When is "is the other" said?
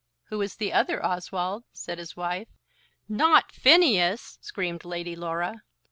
0.41-1.05